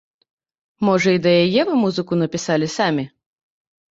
Можа, 0.87 1.09
і 1.17 1.19
да 1.25 1.33
яе 1.45 1.61
вы 1.69 1.73
музыку 1.83 2.13
напісалі 2.21 2.67
самі? 2.79 3.05